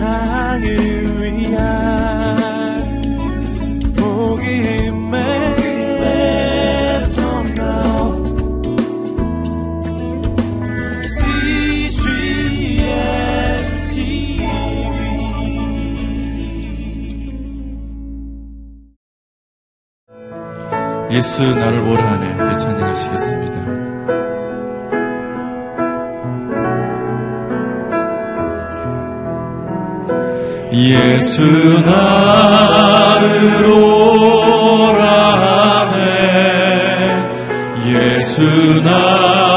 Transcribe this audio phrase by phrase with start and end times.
[0.00, 0.64] 세상을
[1.20, 1.60] 위한
[3.94, 5.20] 복음의
[21.12, 22.36] 예수 나를 보라 하네.
[22.36, 23.59] 되찬양하시겠습니다.
[30.80, 31.42] 예수
[31.82, 34.00] 나를 오라네.
[37.84, 39.49] 예수 나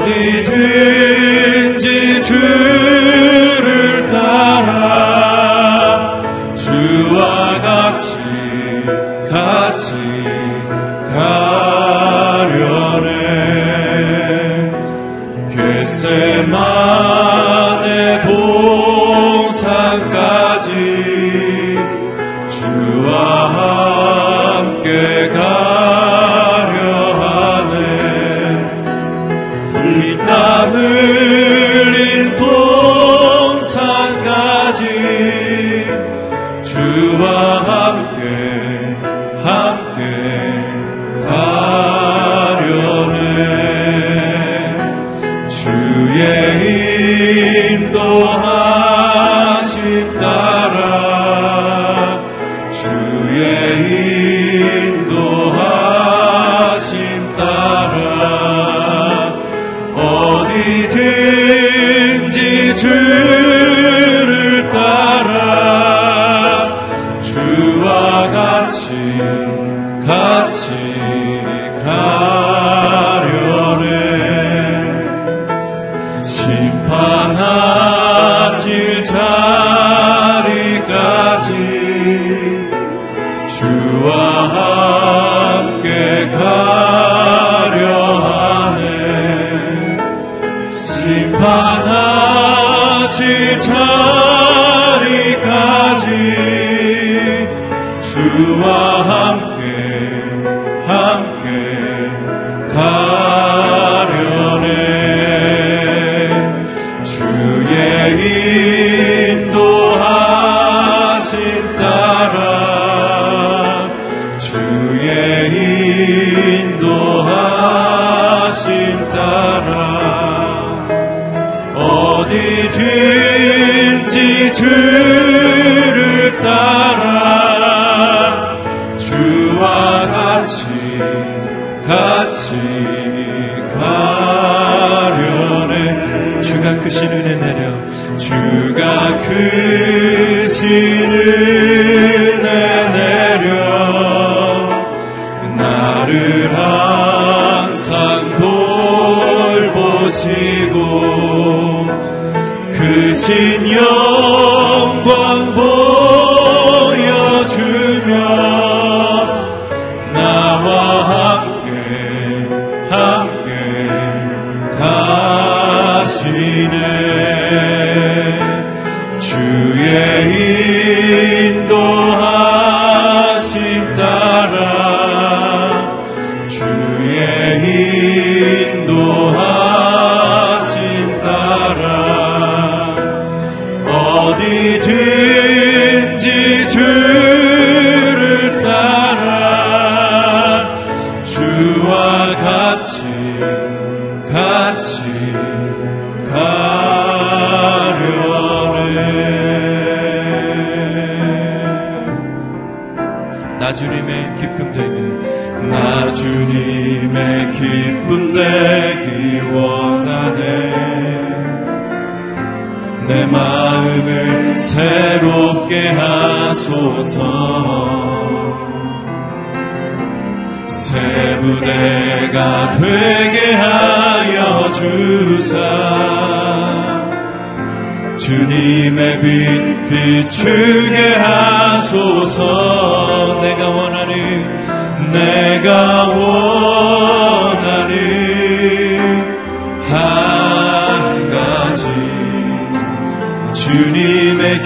[0.00, 1.82] 어디든지
[2.22, 2.79] 주
[93.60, 93.99] 참.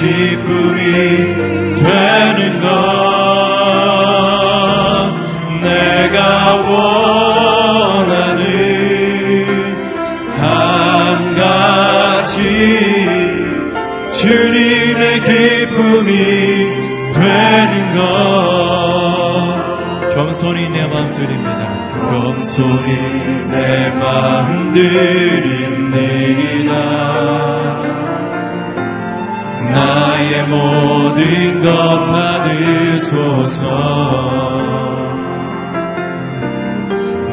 [0.04, 0.82] 기쁨이
[1.76, 2.68] 되는 것
[5.62, 8.44] 내가 원하는
[10.38, 12.36] 한 가지
[14.12, 16.12] 주님의 기쁨이
[17.14, 18.04] 되는 것
[20.14, 21.62] 겸손히 내 마음 드립니다.
[22.10, 22.86] 겸손히
[23.50, 25.73] 내 마음 드립니다.
[30.54, 31.68] 모든 것
[32.12, 33.64] 받으소서.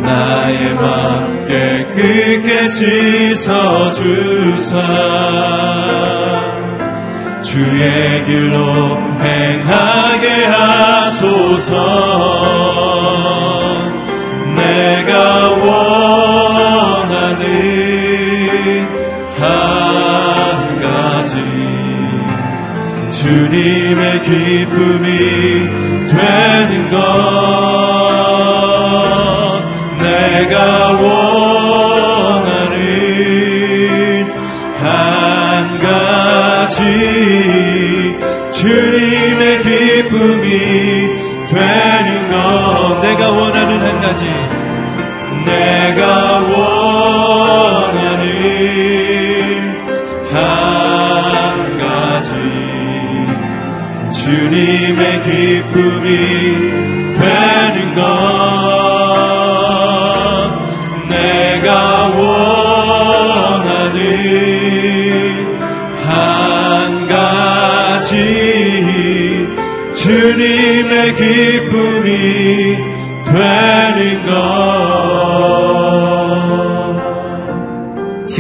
[0.02, 4.02] 나의 마음 깨끗게 씻어주사
[7.44, 11.72] 주의 길로 행하게 하소서
[24.24, 25.08] 기쁨이
[26.10, 26.98] 되는 것
[30.00, 32.72] 내가 원하는
[34.80, 36.82] 한 가지
[38.52, 40.50] 주님의 기쁨이
[41.50, 44.51] 되는 것 내가 원하는 한 가지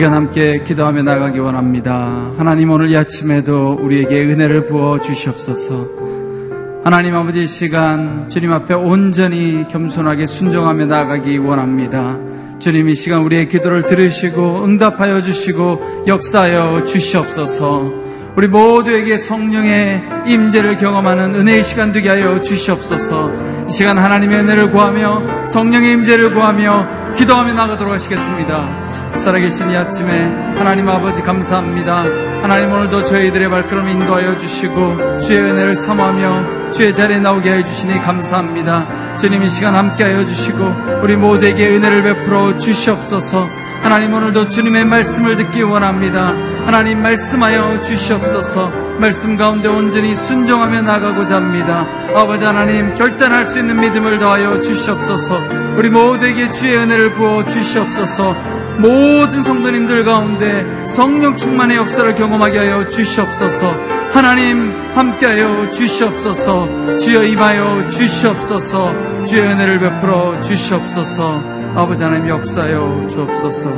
[0.01, 2.33] 시간 함께 기도하며 나가기 원합니다.
[2.35, 6.81] 하나님 오늘 이 아침에도 우리에게 은혜를 부어 주시옵소서.
[6.83, 12.17] 하나님 아버지 시간 주님 앞에 온전히 겸손하게 순종하며 나가기 원합니다.
[12.57, 17.93] 주님 이 시간 우리의 기도를 들으시고 응답하여 주시고 역사하여 주시옵소서.
[18.35, 23.31] 우리 모두에게 성령의 임재를 경험하는 은혜의 시간 되게 하여 주시옵소서.
[23.67, 28.69] 이 시간 하나님의 은혜를 구하며 성령의 임재를 구하며 기도하며 나가도록 하시겠습니다.
[29.17, 30.23] 살아계신 이 아침에
[30.57, 32.03] 하나님 아버지 감사합니다.
[32.41, 39.17] 하나님 오늘도 저희들의 발걸음 인도하여 주시고 주의 은혜를 사모하며 주의 자리에 나오게 해 주시니 감사합니다.
[39.17, 43.45] 주님 이 시간 함께하여 주시고 우리 모두에게 은혜를 베풀어 주시옵소서.
[43.81, 46.35] 하나님 오늘도 주님의 말씀을 듣기 원합니다.
[46.65, 48.71] 하나님 말씀하여 주시옵소서.
[48.99, 51.87] 말씀 가운데 온전히 순종하며 나가고자 합니다.
[52.15, 55.39] 아버지 하나님 결단할 수 있는 믿음을 더하여 주시옵소서.
[55.75, 58.35] 우리 모두에게 주의 은혜를 부어 주시옵소서.
[58.77, 63.75] 모든 성도님들 가운데 성령 충만의 역사를 경험하게 하여 주시옵소서.
[64.11, 66.97] 하나님 함께하여 주시옵소서.
[66.97, 69.25] 주여 임하여 주시옵소서.
[69.25, 71.60] 주의 은혜를 베풀어 주시옵소서.
[71.73, 73.69] 아버지 하나님 역사여 주옵소서.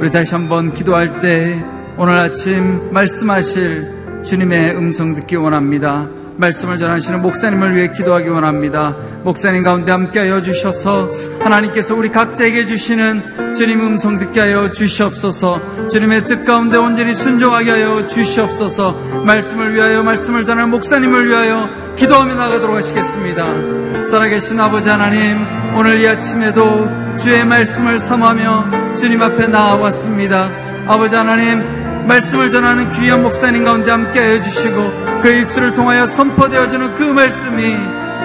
[0.00, 1.62] 우리 다시 한번 기도할 때
[1.98, 6.08] 오늘 아침 말씀하실 주님의 음성 듣기 원합니다.
[6.38, 8.96] 말씀을 전하시는 목사님을 위해 기도하기 원합니다.
[9.24, 11.10] 목사님 가운데 함께하여 주셔서
[11.40, 15.88] 하나님께서 우리 각자에게 주시는 주님 음성 듣게 하여 주시옵소서.
[15.90, 18.92] 주님의 뜻 가운데 온전히 순종하게 하여 주시옵소서.
[19.26, 24.04] 말씀을 위하여 말씀을 전하는 목사님을 위하여 기도하며 나가도록 하시겠습니다.
[24.06, 30.50] 살아계신 아버지 하나님 오늘 이 아침에도 주의 말씀을 삼하며 주님 앞에 나와왔습니다.
[30.88, 37.76] 아버지 하나님 말씀을 전하는 귀한 목사님 가운데 함께 해주시고 그 입술을 통하여 선포되어지는 그 말씀이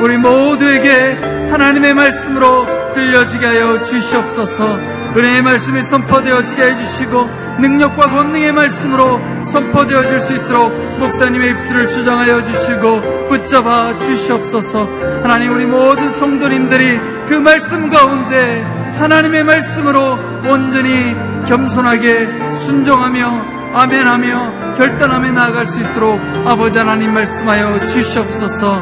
[0.01, 1.13] 우리 모두에게
[1.51, 4.79] 하나님의 말씀으로 들려지게 하여 주시옵소서
[5.15, 7.29] 은혜의 말씀이 선포되어지게 해주시고
[7.59, 14.85] 능력과 권능의 말씀으로 선포되어질 수 있도록 목사님의 입술을 주장하여 주시고 붙잡아 주시옵소서
[15.21, 18.61] 하나님 우리 모든 성도님들이 그 말씀 가운데
[18.97, 20.17] 하나님의 말씀으로
[20.49, 21.15] 온전히
[21.47, 28.79] 겸손하게 순종하며 아멘하며 결단하며 나아갈 수 있도록 아버지 하나님 말씀하여 주시옵소서.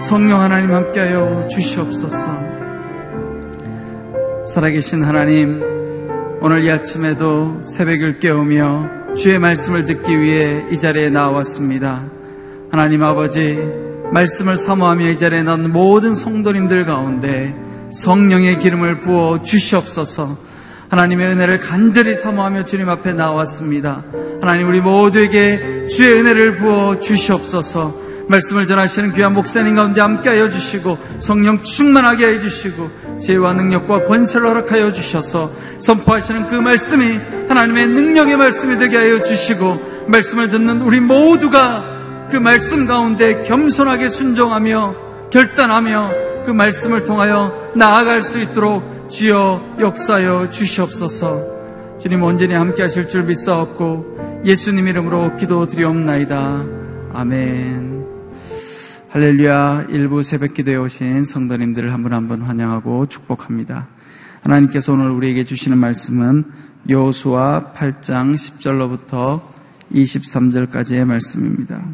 [0.00, 2.52] 성령 하나님 함께하여 주시옵소서.
[4.46, 5.62] 살아계신 하나님
[6.40, 12.02] 오늘 이 아침에도 새벽을 깨우며 주의 말씀을 듣기 위해 이 자리에 나왔습니다.
[12.70, 13.81] 하나님 아버지
[14.12, 17.56] 말씀을 사모하며 이 자리에 난 모든 성도님들 가운데
[17.92, 20.36] 성령의 기름을 부어 주시옵소서.
[20.90, 24.04] 하나님의 은혜를 간절히 사모하며 주님 앞에 나왔습니다.
[24.42, 28.02] 하나님 우리 모두에게 주의 은혜를 부어 주시옵소서.
[28.28, 35.52] 말씀을 전하시는 귀한 목사님 가운데 함께하여 주시고 성령 충만하게 해주시고 지혜와 능력과 권세를 허락하여 주셔서
[35.80, 41.91] 선포하시는 그 말씀이 하나님의 능력의 말씀이 되게 하여 주시고 말씀을 듣는 우리 모두가
[42.32, 51.98] 그 말씀 가운데 겸손하게 순종하며 결단하며 그 말씀을 통하여 나아갈 수 있도록 주여 역사여 주시옵소서
[52.00, 56.64] 주님 언제나 함께 하실 줄 믿사옵고 예수님 이름으로 기도드리옵나이다.
[57.12, 58.06] 아멘.
[59.10, 63.88] 할렐루야 일부 새벽 기도에 오신 성도님들을 한 분 한 분 환영하고 축복합니다.
[64.42, 66.44] 하나님께서 오늘 우리에게 주시는 말씀은
[66.88, 69.42] 여호수아 8장 10절로부터
[69.92, 71.84] 23절까지의 말씀입니다.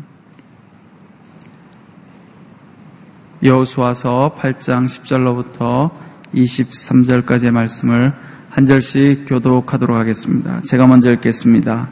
[3.42, 5.90] 여호수아서 8장 10절로부터
[6.34, 8.12] 23절까지의 말씀을
[8.50, 10.60] 한 절씩 교독하도록 하겠습니다.
[10.66, 11.88] 제가 먼저 읽겠습니다.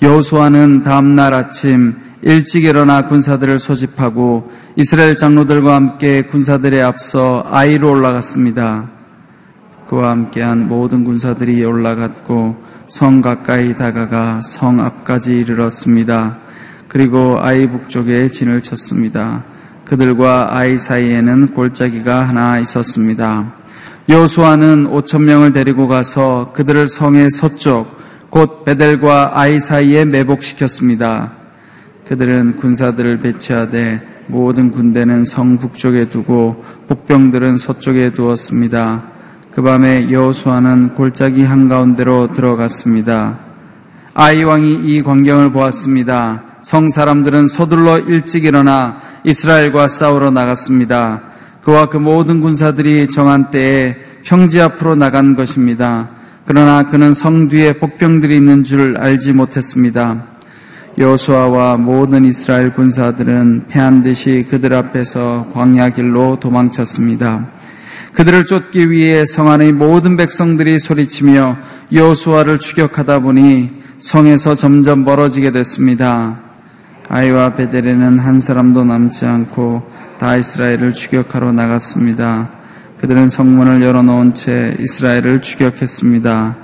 [0.00, 8.88] 여호수아는 다음 날 아침 일찍 일어나 군사들을 소집하고 이스라엘 장로들과 함께 군사들에 앞서 아이로 올라갔습니다.
[9.88, 16.38] 그와 함께한 모든 군사들이 올라갔고 성 가까이 다가가 성 앞까지 이르렀습니다.
[16.88, 19.44] 그리고 아이 북쪽에 진을 쳤습니다.
[19.88, 23.54] 그들과 아이 사이에는 골짜기가 하나 있었습니다.
[24.08, 31.32] 여수아는 5천 명을 데리고 가서 그들을 성의 서쪽 곧 베델과 아이 사이에 매복시켰습니다.
[32.06, 39.04] 그들은 군사들을 배치하되 모든 군대는 성 북쪽에 두고 복병들은 서쪽에 두었습니다.
[39.50, 43.38] 그 밤에 여호수아는 골짜기 한가운데로 들어갔습니다.
[44.12, 46.42] 아이 왕이 이 광경을 보았습니다.
[46.62, 51.20] 성 사람들은 서둘러 일찍 일어나 이스라엘과 싸우러 나갔습니다.
[51.62, 53.94] 그와 그 모든 군사들이 정한 때에
[54.24, 56.08] 평지 앞으로 나간 것입니다.
[56.46, 60.24] 그러나 그는 성 뒤에 복병들이 있는 줄 알지 못했습니다.
[60.96, 67.48] 여수아와 모든 이스라엘 군사들은 패한 듯이 그들 앞에서 광야 길로 도망쳤습니다.
[68.14, 71.58] 그들을 쫓기 위해 성 안의 모든 백성들이 소리치며
[71.92, 76.47] 여수아를 추격하다 보니 성에서 점점 멀어지게 됐습니다.
[77.10, 82.50] 아이와 베델에는 한 사람도 남지 않고 다 이스라엘을 추격하러 나갔습니다.
[83.00, 86.56] 그들은 성문을 열어놓은 채 이스라엘을 추격했습니다.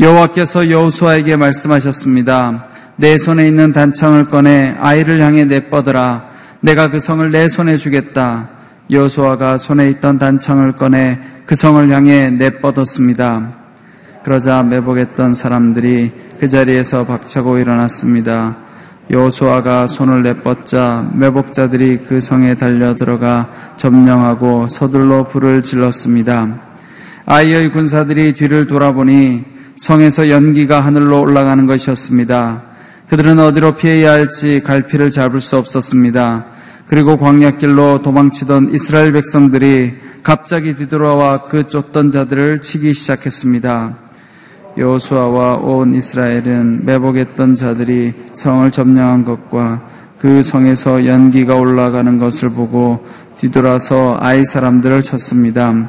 [0.00, 2.64] 여호와께서 여호수아에게 말씀하셨습니다.
[2.96, 6.24] 내 손에 있는 단창을 꺼내 아이를 향해 내뻗으라.
[6.60, 8.48] 내가 그 성을 내 손에 주겠다.
[8.90, 13.52] 여호수아가 손에 있던 단창을 꺼내 그 성을 향해 내뻗었습니다.
[14.24, 18.65] 그러자 매복했던 사람들이 그 자리에서 박차고 일어났습니다.
[19.10, 26.60] 여호수아가 손을 내뻗자 매복자들이 그 성에 달려 들어가 점령하고 서둘러 불을 질렀습니다.
[27.24, 29.44] 아이의 군사들이 뒤를 돌아보니
[29.76, 32.62] 성에서 연기가 하늘로 올라가는 것이었습니다.
[33.08, 36.46] 그들은 어디로 피해야 할지 갈피를 잡을 수 없었습니다.
[36.88, 44.05] 그리고 광야길로 도망치던 이스라엘 백성들이 갑자기 뒤돌아와 그 쫓던 자들을 치기 시작했습니다.
[44.78, 49.82] 여호수아와 온 이스라엘은 매복했던 자들이 성을 점령한 것과
[50.18, 53.04] 그 성에서 연기가 올라가는 것을 보고
[53.38, 55.88] 뒤돌아서 아이 사람들을 쳤습니다.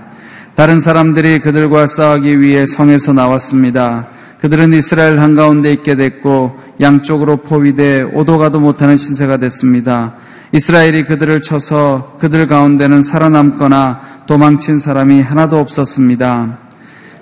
[0.55, 4.07] 다른 사람들이 그들과 싸우기 위해 성에서 나왔습니다.
[4.39, 10.15] 그들은 이스라엘 한가운데 있게 됐고 양쪽으로 포위돼 오도 가도 못하는 신세가 됐습니다.
[10.51, 16.66] 이스라엘이 그들을 쳐서 그들 가운데는 살아남거나 도망친 사람이 하나도 없었습니다.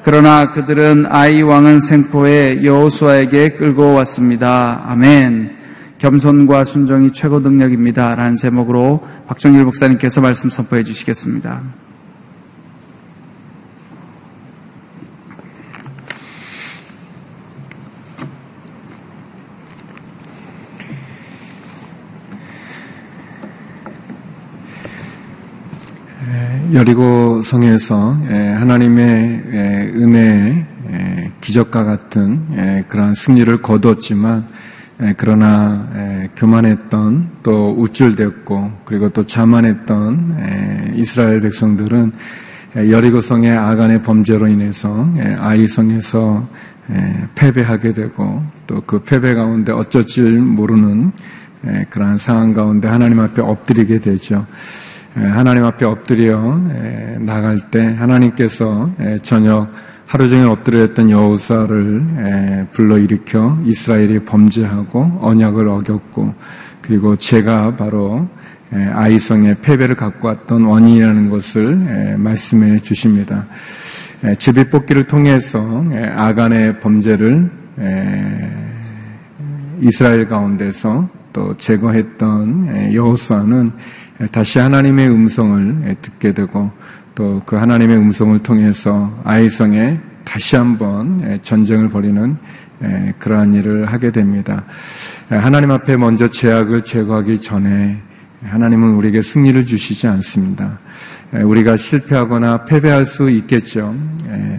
[0.05, 4.83] 그러나 그들은 아이 왕은 생포에 여호수아에게 끌고 왔습니다.
[4.85, 5.55] 아멘.
[5.97, 8.13] 겸손과 순종이 최고 능력입니다.
[8.13, 11.84] 라는 제목으로 박정일 목사님께서 말씀 선포해 주시겠습니다.
[26.75, 34.45] 여리고 성에서 예, 하나님의 예, 은혜 예, 기적과 같은 그러한 승리를 거두었지만
[35.15, 35.89] 그러나
[36.35, 42.11] 교만했던 또 우쭐댔고 그리고 또 자만했던 이스라엘 백성들은
[42.89, 46.47] 여리고 성의 아간의 범죄로 인해서 아이 성에서
[47.35, 51.11] 패배하게 되고 또 그 패배 가운데 어쩔 줄 모르는
[51.89, 54.45] 그러한 상황 가운데 하나님 앞에 엎드리게 되죠.
[55.15, 56.59] 하나님 앞에 엎드려
[57.19, 58.89] 나갈 때 하나님께서
[59.21, 59.69] 저녁
[60.05, 66.33] 하루 종일 엎드려있던 여호사를 불러일으켜 이스라엘이 범죄하고 언약을 어겼고
[66.81, 68.27] 그리고 제가 바로
[68.71, 73.45] 아이성의 패배를 갖고 왔던 원인이라는 것을 말씀해 주십니다.
[74.37, 77.49] 제비 뽑기를 통해서 아간의 범죄를
[79.79, 83.71] 이스라엘 가운데서 또 제거했던 여호수아는
[84.31, 86.71] 다시 하나님의 음성을 듣게 되고
[87.15, 92.35] 또 그 하나님의 음성을 통해서 아이성에 다시 한번 전쟁을 벌이는
[93.19, 94.65] 그러한 일을 하게 됩니다.
[95.29, 97.97] 하나님 앞에 먼저 제약을 제거하기 전에
[98.43, 100.77] 하나님은 우리에게 승리를 주시지 않습니다.
[101.31, 103.95] 우리가 실패하거나 패배할 수 있겠죠.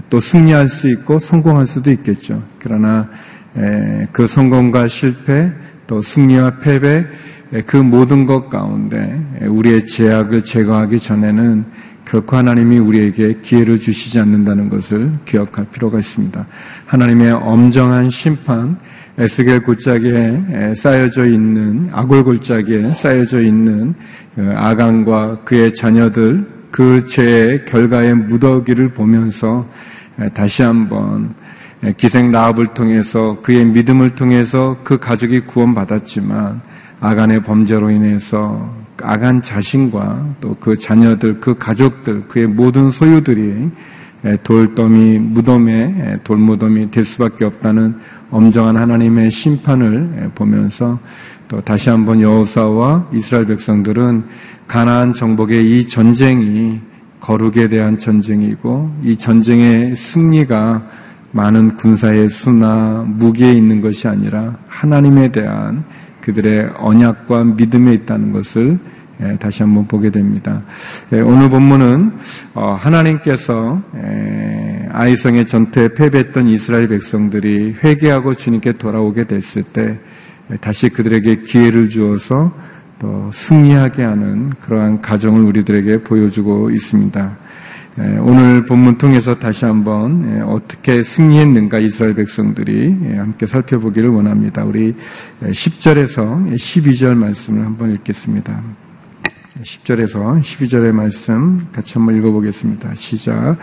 [0.08, 2.42] 또 승리할 수 있고 성공할 수도 있겠죠.
[2.58, 3.08] 그러나
[4.12, 5.52] 그 성공과 실패,
[5.86, 7.06] 또 승리와 패배,
[7.64, 11.64] 그 모든 것 가운데 우리의 제약을 제거하기 전에는
[12.04, 16.46] 결코 하나님이 우리에게 기회를 주시지 않는다는 것을 기억할 필요가 있습니다.
[16.86, 18.76] 하나님의 엄정한 심판,
[19.18, 23.94] 에스겔 골짜기에 쌓여져 있는 아골 골짜기에 쌓여져 있는
[24.34, 29.66] 그 아간과 그의 자녀들 그 죄의 결과의 무더기를 보면서
[30.34, 31.34] 다시 한번
[31.96, 36.60] 기생 라합을 통해서 그의 믿음을 통해서 그 가족이 구원받았지만
[37.00, 43.70] 아간의 범죄로 인해서 아간 자신과 또 그 자녀들, 그 가족들, 그의 모든 소유들이
[44.42, 47.94] 돌더미, 무덤에 돌무덤이 될 수밖에 없다는
[48.30, 50.98] 엄정한 하나님의 심판을 보면서
[51.48, 54.24] 또 다시 한번 여호사와 이스라엘 백성들은
[54.66, 56.80] 가나안 정복의 이 전쟁이
[57.20, 60.82] 거룩에 대한 전쟁이고 이 전쟁의 승리가
[61.30, 65.84] 많은 군사의 수나 무기에 있는 것이 아니라 하나님에 대한
[66.26, 68.78] 그들의 언약과 믿음에 있다는 것을
[69.22, 70.62] 예, 다시 한번 보게 됩니다.
[71.12, 72.12] 예, 오늘 본문은
[72.54, 79.98] 어, 하나님께서 예, 아이성의 전투에 패배했던 이스라엘 백성들이 회개하고 주님께 돌아오게 됐을 때
[80.60, 82.52] 다시 그들에게 기회를 주어서
[82.98, 87.36] 또 승리하게 하는 그러한 가정을 우리들에게 보여주고 있습니다.
[87.98, 94.64] 오늘 본문 통해서 다시 한번 어떻게 승리했는가 이스라엘 백성들이 함께 살펴보기를 원합니다.
[94.64, 94.94] 우리
[95.42, 98.60] 10절에서 12절 말씀을 한번 읽겠습니다.
[99.62, 102.94] 10절에서 12절의 말씀 같이 한번 읽어보겠습니다.
[102.96, 103.56] 시작.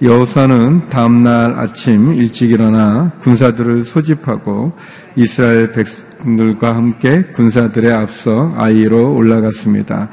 [0.00, 4.72] 여호사는 다음날 아침 일찍 일어나 군사들을 소집하고
[5.16, 5.86] 이스라엘 백
[6.18, 10.08] 성들과 함께 군사들의 앞서 아이로 올라갔습니다.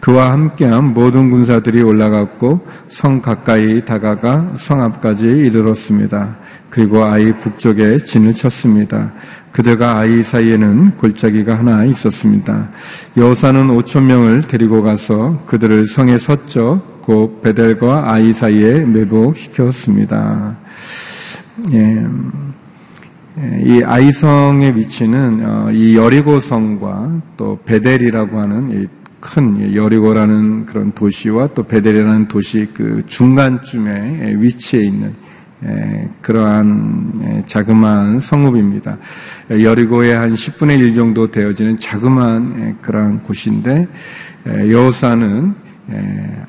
[0.00, 6.36] 그와 함께한 모든 군사들이 올라갔고 성 가까이 다가가 성 앞까지 이르렀습니다.
[6.70, 9.12] 그리고 아이 북쪽에 진을 쳤습니다.
[9.52, 12.68] 그들과 아이 사이에는 골짜기가 하나 있었습니다.
[13.16, 20.56] 여호사는 5천 명을 데리고 가서 그들을 성에 서쪽 곧 베델과 아이 사이에 매복시켰습니다.
[21.72, 22.06] 예.
[23.64, 28.88] 이 아이성의 위치는 어, 이 여리고성과 또 베델이라고 하는
[29.20, 35.14] 큰 여리고라는 그런 도시와 또 베델이라는 도시 그 중간쯤에 위치해 있는
[36.22, 38.96] 그러한 자그마한 성읍입니다.
[39.50, 43.88] 여리고의 한 10분의 1 정도 되어지는 자그마한 그러한 곳인데
[44.46, 45.54] 여호사는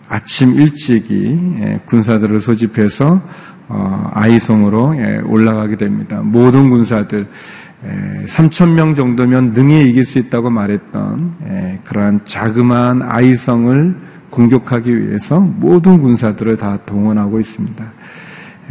[0.08, 1.40] 아침 일찍이
[1.86, 3.20] 군사들을 소집해서 어,
[3.70, 6.22] 아이성으로 올라가게 됩니다.
[6.24, 7.28] 모든 군사들
[8.28, 13.96] 3천 명 정도면 능히 이길 수 있다고 말했던 그러한 자그마한 아이성을
[14.30, 17.84] 공격하기 위해서 모든 군사들을 다 동원하고 있습니다.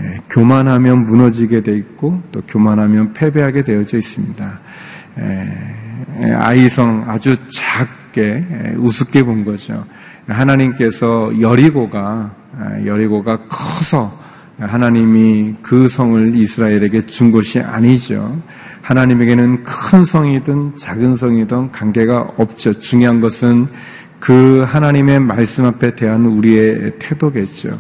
[0.01, 4.61] 예, 교만하면 무너지게 돼 있고 또 교만하면 패배하게 되어져 있습니다.
[5.19, 5.53] 예,
[6.23, 9.85] 예, 아이성 아주 작게 우습게 본 거죠.
[10.29, 12.31] 하나님께서 여리고가
[12.85, 14.17] 여리고가 커서
[14.59, 18.40] 하나님이 그 성을 이스라엘에게 준 것이 아니죠.
[18.83, 22.79] 하나님에게는 큰 성이든 작은 성이든 관계가 없죠.
[22.81, 23.68] 중요한 것은
[24.18, 27.79] 그 하나님의 말씀 앞에 대한 우리의 태도겠죠.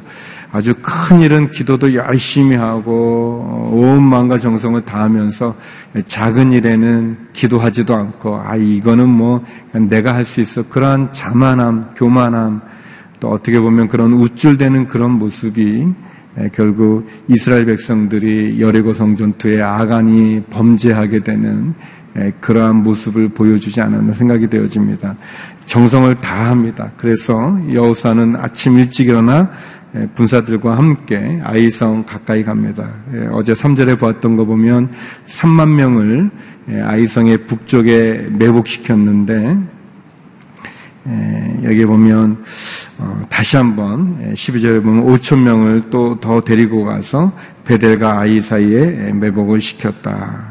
[0.50, 5.54] 아주 큰 일은 기도도 열심히 하고 온 마음과 정성을 다하면서
[6.06, 12.62] 작은 일에는 기도하지도 않고 아 이거는 뭐 내가 할 수 있어 그러한 자만함, 교만함
[13.20, 15.86] 또 어떻게 보면 그런 우쭐대는 그런 모습이
[16.52, 21.74] 결국 이스라엘 백성들이 여리고 성전투에 아간이 범죄하게 되는
[22.40, 25.16] 그러한 모습을 보여주지 않았나 생각이 되어집니다.
[25.66, 26.90] 정성을 다합니다.
[26.96, 29.50] 그래서 여호사는 아침 일찍 일어나
[30.14, 32.88] 군사들과 함께 아이성 가까이 갑니다.
[33.32, 34.90] 어제 3절에 보았던 거 보면
[35.26, 36.30] 3만 명을
[36.84, 39.58] 아이성의 북쪽에 매복시켰는데
[41.64, 42.42] 여기 보면
[42.98, 47.32] 어, 다시 한번 12절에 보면 5천 명을 또 더 데리고 가서
[47.64, 50.48] 베델과 아이 사이에 매복을 시켰다.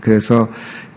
[0.00, 0.48] 그래서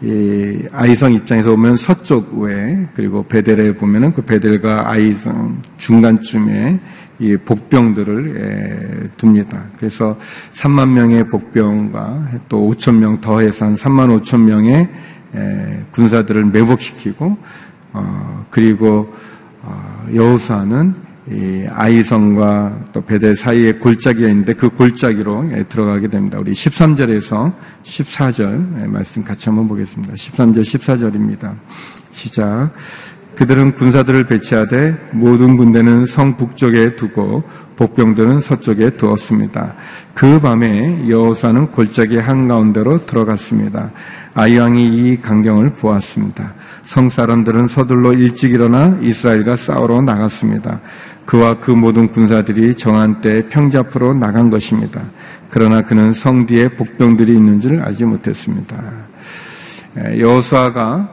[0.01, 6.79] 이 아이성 입장에서 보면 서쪽 에 그리고 베델에 보면은 그 베델과 아이성 중간쯤에
[7.19, 9.63] 이 복병들을 둡니다.
[9.77, 10.17] 그래서
[10.53, 14.89] 3만 명의 복병과 또 5천 명 더해서 한 3만 5천 명의
[15.91, 17.37] 군사들을 매복시키고
[17.95, 19.13] 어, 그리고
[19.61, 21.05] 어, 여호수아는
[21.71, 26.37] 아이성과 또 베델 사이에 골짜기가 있는데 그 골짜기로 들어가게 됩니다.
[26.39, 27.51] 우리 13절에서
[27.83, 30.13] 14절 말씀 같이 한번 보겠습니다.
[30.13, 31.55] 13절 14절입니다.
[32.11, 32.71] 시작.
[33.35, 37.43] 그들은 군사들을 배치하되 모든 군대는 성 북쪽에 두고
[37.75, 39.73] 복병들은 서쪽에 두었습니다.
[40.13, 43.91] 그 밤에 여호사는 골짜기 한가운데로 들어갔습니다.
[44.33, 46.53] 아이왕이 이 광경을 보았습니다.
[46.85, 50.79] 성 사람들은 서둘러 일찍 일어나 이스라엘과 싸우러 나갔습니다.
[51.25, 53.43] 그와 그 모든 군사들이 정한 때
[53.75, 55.01] 앞으로 나간 것입니다.
[55.49, 58.77] 그러나 그는 성 뒤에 복병들이 있는 줄 알지 못했습니다.
[60.19, 61.09] 여호수아가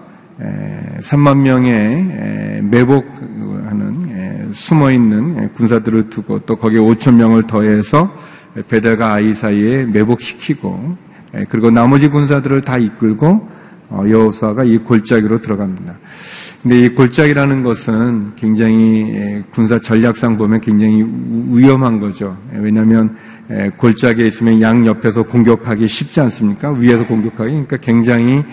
[1.00, 8.14] 3만 명의 매복하는 숨어 있는 군사들을 두고 또 거기에 5천 명을 더해서
[8.68, 10.96] 베델과 아이 사이에 매복시키고
[11.48, 13.61] 그리고 나머지 군사들을 다 이끌고 어,
[14.08, 15.94] 여호수아가 이 골짜기로 들어갑니다.
[16.62, 21.04] 근데 이 골짜기라는 것은 굉장히 군사 전략상 보면 굉장히
[21.50, 22.36] 위험한 거죠.
[22.52, 23.16] 왜냐하면
[23.76, 26.70] 골짜기에 있으면 양 옆에서 공격하기 쉽지 않습니까?
[26.70, 27.50] 위에서 공격하기.
[27.50, 28.44] 그러니까 굉장히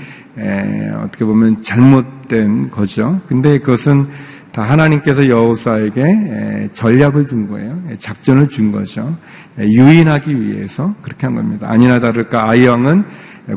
[1.04, 3.22] 어떻게 보면 잘못된 거죠.
[3.28, 4.08] 근데 그것은
[4.52, 7.80] 다 하나님께서 여호사에게 전략을 준 거예요.
[8.00, 9.16] 작전을 준 거죠.
[9.60, 11.68] 유인하기 위해서 그렇게 한 겁니다.
[11.70, 13.04] 아니나 다를까 아이 왕은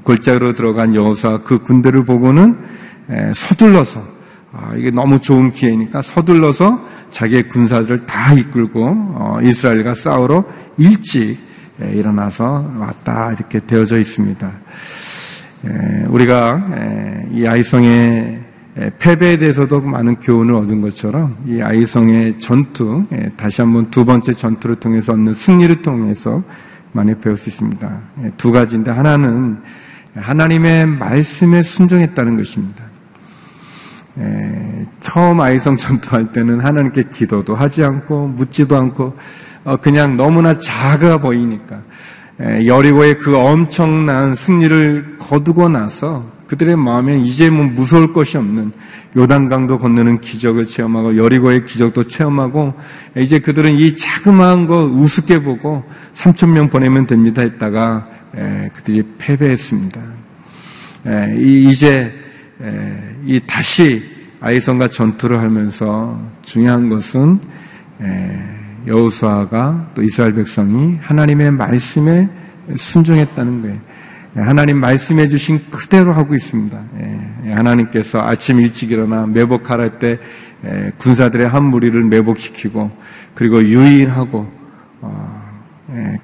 [0.05, 2.57] 골짜기로 들어간 여호사 그 군대를 보고는
[3.35, 4.03] 서둘러서
[4.53, 10.45] 아, 이게 너무 좋은 기회니까 서둘러서 자기의 군사들을 다 이끌고 어, 이스라엘과 싸우러
[10.77, 11.39] 일찍
[11.81, 14.51] 일어나서 왔다 이렇게 되어져 있습니다.
[16.09, 16.69] 우리가
[17.33, 18.41] 이 아이성의
[18.99, 23.05] 패배에 대해서도 많은 교훈을 얻은 것처럼 이 아이성의 전투,
[23.37, 26.43] 다시 한번 두 번째 전투를 통해서 얻는 승리를 통해서
[26.93, 28.01] 많이 배울 수 있습니다.
[28.37, 29.59] 두 가지인데 하나는
[30.15, 32.85] 하나님의 말씀에 순종했다는 것입니다.
[35.01, 39.17] 처음 아이성 전투할 때는 하나님께 기도도 하지 않고 묻지도 않고
[39.65, 41.81] 어, 그냥 너무나 작아 보이니까
[42.67, 48.73] 여리고의 그 엄청난 승리를 거두고 나서 그들의 마음에 이제 뭐 무서울 것이 없는
[49.17, 52.75] 요단강도 건너는 기적을 체험하고 여리고의 기적도 체험하고
[53.17, 58.09] 이제 그들은 이 자그마한 거 우습게 보고 3천 명 보내면 됩니다 했다가
[58.75, 60.01] 그들이 패배했습니다.
[61.37, 62.13] 이제
[63.25, 64.03] 이 다시
[64.41, 67.39] 아이성과 전투를 하면서 중요한 것은
[68.87, 72.29] 여호수아가 또 이스라엘 백성이 하나님의 말씀에
[72.75, 73.79] 순종했다는 거예요.
[74.35, 76.83] 하나님 말씀해 주신 그대로 하고 있습니다.
[77.45, 80.19] 하나님께서 아침 일찍 일어나 매복하라 때
[80.99, 82.91] 군사들의 한 무리를 매복시키고
[83.35, 84.51] 그리고 유인하고
[85.01, 85.42] 어,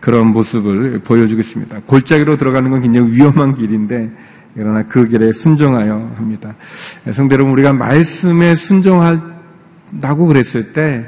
[0.00, 1.80] 그런 모습을 보여주고 있습니다.
[1.86, 4.10] 골짜기로 들어가는 건 굉장히 위험한 길인데
[4.54, 6.54] 그러나 그 길에 순종하여 합니다.
[7.12, 11.06] 성대 여러분, 우리가 말씀에 순종한다고 그랬을 때,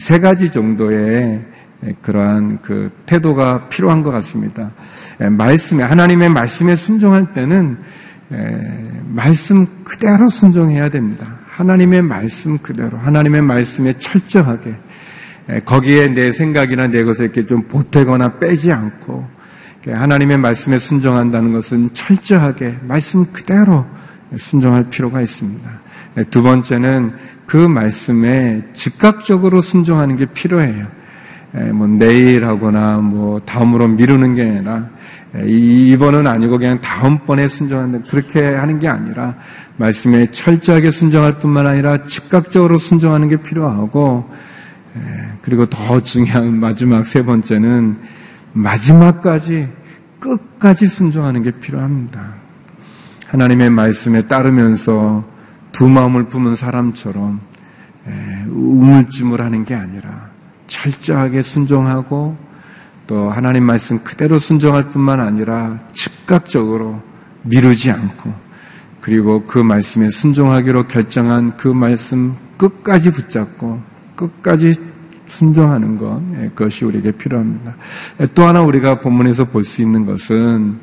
[0.00, 1.44] 세 가지 정도의
[2.02, 4.72] 그러한 그 태도가 필요한 것 같습니다.
[5.18, 7.76] 말씀에, 하나님의 말씀에 순종할 때는
[9.04, 11.26] 말씀 그대로 순종해야 됩니다.
[11.50, 14.74] 하나님의 말씀 그대로, 하나님의 말씀에 철저하게,
[15.64, 19.26] 거기에 내 생각이나 내 것을 이렇게 좀 보태거나 빼지 않고,
[19.86, 23.84] 하나님의 말씀에 순종한다는 것은 철저하게 말씀 그대로
[24.36, 25.70] 순종할 필요가 있습니다.
[26.30, 27.12] 두 번째는
[27.46, 30.86] 그 말씀에 즉각적으로 순종하는 게 필요해요.
[31.72, 34.88] 뭐 내일 하거나 뭐 다음으로 미루는 게 아니라
[35.46, 39.34] 이번은 아니고 그냥 다음번에 순종하는 그렇게 하는 게 아니라
[39.76, 44.30] 말씀에 철저하게 순종할 뿐만 아니라 즉각적으로 순종하는 게 필요하고
[45.42, 47.96] 그리고 더 중요한 마지막 세 번째는
[48.52, 49.68] 마지막까지
[50.20, 52.34] 끝까지 순종하는 게 필요합니다.
[53.28, 55.24] 하나님의 말씀에 따르면서
[55.72, 57.40] 두 마음을 품은 사람처럼
[58.48, 60.30] 우물쭈물 하는 게 아니라
[60.66, 62.36] 철저하게 순종하고
[63.06, 67.02] 또 하나님 말씀 그대로 순종할 뿐만 아니라 즉각적으로
[67.42, 68.32] 미루지 않고
[69.00, 74.74] 그리고 그 말씀에 순종하기로 결정한 그 말씀 끝까지 붙잡고 끝까지
[75.26, 77.74] 순종하는 것, 예, 그것이 우리에게 필요합니다.
[78.20, 80.76] 예, 또 하나 우리가 본문에서 볼 수 있는 것은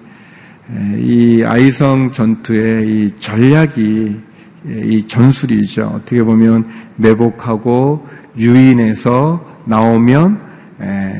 [0.74, 4.20] 예, 이 아이성 전투의 이 전략이
[4.68, 5.94] 이 전술이죠.
[5.96, 6.66] 어떻게 보면
[6.98, 8.06] 매복하고
[8.38, 10.40] 유인해서 나오면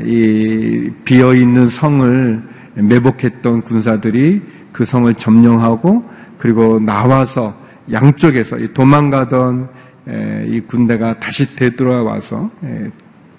[0.06, 2.44] 이 비어 있는 성을
[2.76, 6.04] 매복했던 군사들이 그 성을 점령하고
[6.38, 7.56] 그리고 나와서
[7.92, 9.70] 양쪽에서 도망가던
[10.08, 12.50] 이 군대가 다시 되돌아와서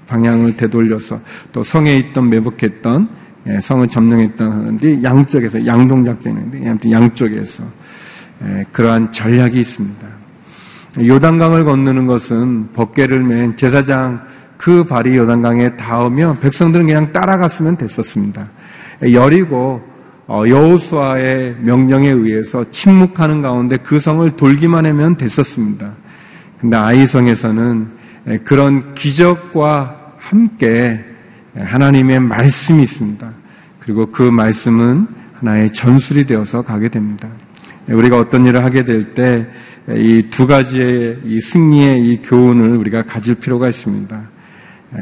[0.06, 1.20] 방향을 되돌려서
[1.52, 3.08] 또 성에 있던 매복했던
[3.60, 7.64] 성을 점령했던 하는데 양쪽에서 양동작전인데 아무튼 양쪽에서
[8.72, 10.08] 그러한 전략이 있습니다.
[10.98, 14.20] 요단강을 건너는 것은 법계를 맨 제사장
[14.56, 18.48] 그 발이 요단강에 닿으면 백성들은 그냥 따라갔으면 됐었습니다.
[19.12, 19.82] 여리고
[20.28, 25.92] 어, 여호수아의 명령에 의해서 침묵하는 가운데 그 성을 돌기만 하면 됐었습니다.
[26.62, 27.88] 근데 아이성에서는
[28.44, 31.04] 그런 기적과 함께
[31.54, 33.30] 하나님의 말씀이 있습니다.
[33.80, 37.28] 그리고 그 말씀은 하나의 전술이 되어서 가게 됩니다.
[37.88, 39.46] 우리가 어떤 일을 하게 될 때
[39.88, 44.22] 이 두 가지의 이 승리의 이 교훈을 우리가 가질 필요가 있습니다.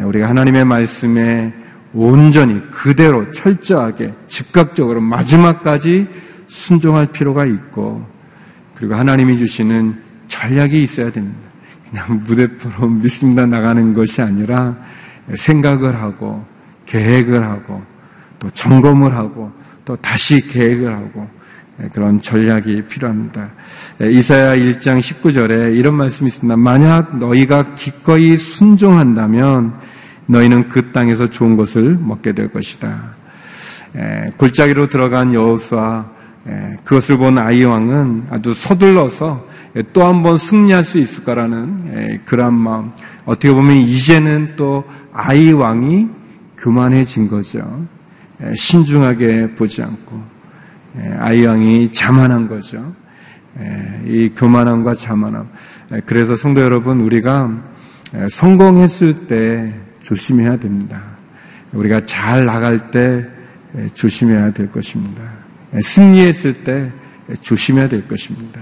[0.05, 1.53] 우리가 하나님의 말씀에
[1.93, 6.07] 온전히 그대로 철저하게 즉각적으로 마지막까지
[6.49, 8.07] 순종할 필요가 있고
[8.75, 9.97] 그리고 하나님이 주시는
[10.29, 11.50] 전략이 있어야 됩니다.
[11.91, 14.77] 그냥 무대표로 믿습니다 나가는 것이 아니라
[15.37, 16.45] 생각을 하고
[16.87, 17.83] 계획을 하고
[18.39, 19.53] 또 점검을 하고
[19.85, 21.29] 또 다시 계획을 하고
[21.93, 23.51] 그런 전략이 필요합니다.
[24.01, 26.57] 이사야 1장 19절에 이런 말씀이 있습니다.
[26.57, 29.75] 만약 너희가 기꺼이 순종한다면
[30.27, 33.15] 너희는 그 땅에서 좋은 것을 먹게 될 것이다.
[33.97, 36.05] 에, 골짜기로 들어간 여호수아
[36.85, 39.50] 그것을 본 아이 왕은 아주 서둘러서
[39.93, 42.91] 또 한 번 승리할 수 있을까라는 그런 마음.
[43.25, 46.09] 어떻게 보면 이제는 또 아이 왕이
[46.59, 47.87] 교만해진 거죠.
[48.57, 50.23] 신중하게 보지 않고
[51.19, 52.93] 아이 왕이 자만한 거죠.
[54.07, 55.49] 이 교만함과 자만함.
[56.07, 57.51] 그래서 성도 여러분 우리가
[58.29, 61.01] 성공했을 때 조심해야 됩니다.
[61.73, 63.25] 우리가 잘 나갈 때
[63.95, 65.23] 조심해야 될 것입니다.
[65.81, 66.91] 승리했을 때
[67.41, 68.61] 조심해야 될 것입니다.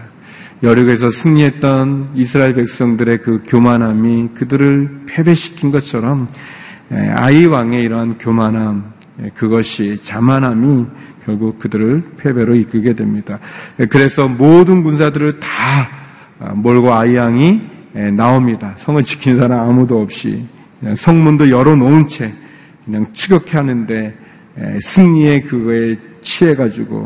[0.62, 6.28] 여력에서 승리했던 이스라엘 백성들의 그 교만함이 그들을 패배시킨 것처럼
[6.90, 8.92] 아이 왕의 이러한 교만함,
[9.34, 10.86] 그것이 자만함이
[11.24, 13.38] 결국 그들을 패배로 이끌게 됩니다.
[13.90, 15.48] 그래서 모든 군사들을 다
[16.54, 17.60] 몰고 아이 왕이
[18.16, 18.74] 나옵니다.
[18.78, 20.44] 성을 지키는 사람 아무도 없이
[20.96, 22.32] 성문도 열어놓은 채
[22.84, 24.16] 그냥 추격해 하는데
[24.80, 26.96] 승리의 그거에 취해가지고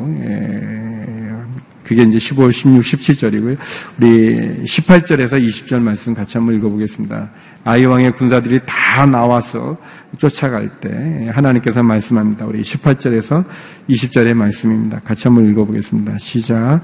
[1.93, 3.57] 그게 이제 15, 16, 17절이고요.
[3.99, 7.29] 우리 18절에서 20절 말씀 같이 한번 읽어보겠습니다.
[7.65, 9.77] 아이왕의 군사들이 다 나와서
[10.17, 12.47] 쫓아갈 때 하나님께서 말씀합니다.
[12.47, 13.45] 우리 18절에서
[13.91, 15.01] 20절의 말씀입니다.
[15.01, 16.17] 같이 한번 읽어보겠습니다.
[16.19, 16.81] 시작.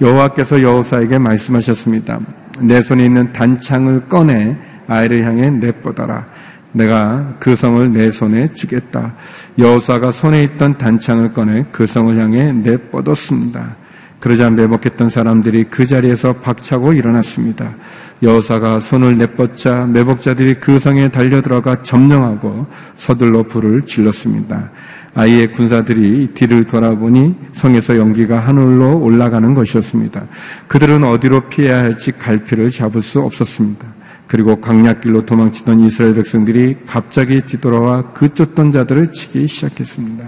[0.00, 2.18] 여호와께서 여호사에게 말씀하셨습니다.
[2.60, 4.56] 내 손에 있는 단창을 꺼내
[4.86, 6.26] 아이를 향해 내뻗어라.
[6.72, 9.14] 내가 그 성을 내 손에 주겠다.
[9.58, 13.76] 여호사가 손에 있던 단창을 꺼내 그 성을 향해 내뻗었습니다.
[14.20, 17.70] 그러자 매복했던 사람들이 그 자리에서 박차고 일어났습니다.
[18.22, 24.70] 여호사가 손을 내뻗자 매복자들이 그 성에 달려들어가 점령하고 서둘러 불을 질렀습니다.
[25.14, 30.22] 아이의 군사들이 뒤를 돌아보니 성에서 연기가 하늘로 올라가는 것이었습니다.
[30.66, 33.86] 그들은 어디로 피해야 할지 갈피를 잡을 수 없었습니다.
[34.26, 40.24] 그리고 강약길로 도망치던 이스라엘 백성들이 갑자기 뒤돌아와 그 쫓던 자들을 치기 시작했습니다.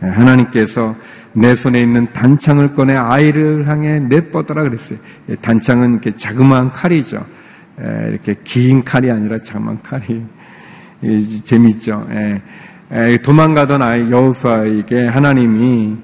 [0.00, 0.94] 하나님께서
[1.34, 4.98] 내 손에 있는 단창을 꺼내 아이를 향해 내뻗어라 그랬어요.
[5.28, 7.24] 예, 단창은 이렇게 자그마한 칼이죠.
[7.80, 10.22] 예, 이렇게 긴 칼이 아니라 자그마한 칼이
[11.44, 12.06] 재밌죠.
[12.12, 15.96] 예, 도망가던 아이 여우수아에게 하나님이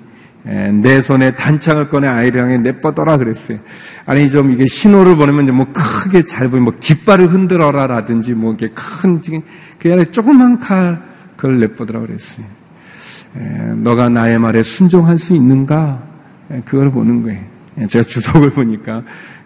[0.83, 3.59] 내 손에 단창을 꺼내 아이를 향해 내뻗어라 그랬어요.
[4.07, 9.21] 아니 좀 이게 신호를 보내면 뭐 크게 잘 보이면 뭐 깃발을 흔들어라라든지 뭐 이게 큰
[9.21, 11.01] 그게 아니라 조그만 칼
[11.37, 12.47] 그걸 내뻗으라 그랬어요.
[13.77, 16.03] 너가 나의 말에 순종할 수 있는가?
[16.64, 17.40] 그걸 보는 거예요.
[17.88, 19.03] 제가 주석을 보니까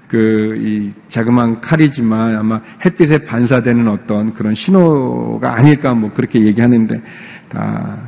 [0.08, 7.00] 그 이 자그마한 칼이지만 아마 햇빛에 반사되는 어떤 그런 신호가 아닐까 뭐 그렇게 얘기하는데
[7.48, 7.98] 다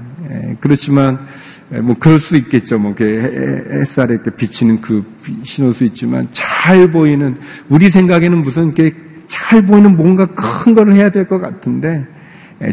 [0.60, 1.18] 그렇지만
[1.68, 2.78] 뭐 그럴 수 있겠죠.
[2.78, 5.04] 뭐 햇살에 이렇게 비치는 그
[5.42, 7.36] 신호일 수 있지만 잘 보이는
[7.68, 8.94] 우리 생각에는 무슨 이렇게
[9.26, 12.06] 잘 보이는 뭔가 큰 걸 해야 될 것 같은데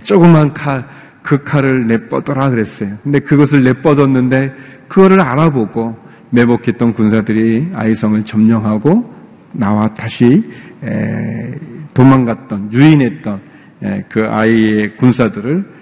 [0.04, 0.86] 조그만 칼
[1.24, 2.98] 그 칼을 내뻗어라 그랬어요.
[3.02, 4.54] 근데 그것을 내뻗었는데
[4.88, 5.98] 그거를 알아보고
[6.30, 9.12] 매복했던 군사들이 아이성을 점령하고
[9.54, 10.44] 나와 다시
[11.94, 13.40] 도망갔던 유인했던
[14.10, 15.74] 그 아이의 군사들을